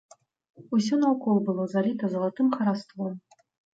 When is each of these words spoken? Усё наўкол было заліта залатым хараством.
Усё 0.77 0.93
наўкол 1.03 1.37
было 1.49 1.63
заліта 1.73 2.11
залатым 2.15 2.47
хараством. 2.59 3.13